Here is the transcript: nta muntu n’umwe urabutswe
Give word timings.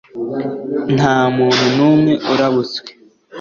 nta 0.95 1.17
muntu 1.35 1.65
n’umwe 1.75 2.13
urabutswe 2.33 2.89